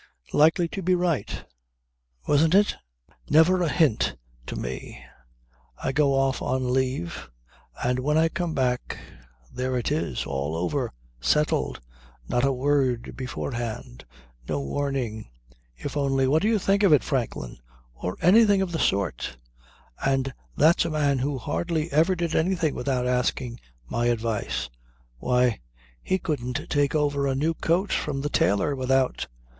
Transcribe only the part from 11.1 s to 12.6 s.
settled! Not a